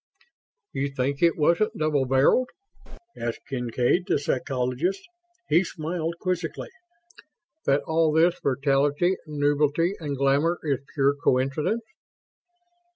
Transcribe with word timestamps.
"You 0.73 0.87
think 0.89 1.21
it 1.21 1.37
wasn't 1.37 1.77
double 1.77 2.05
barreled?" 2.07 2.49
asked 3.15 3.41
Kincaid, 3.47 4.05
the 4.07 4.17
psychologist. 4.17 4.99
He 5.47 5.63
smiled 5.63 6.15
quizzically. 6.19 6.69
"That 7.67 7.83
all 7.83 8.11
this 8.11 8.33
virility 8.41 9.17
and 9.27 9.37
nubility 9.37 9.93
and 9.99 10.17
glamor 10.17 10.57
is 10.63 10.79
pure 10.95 11.13
coincidence?" 11.23 11.83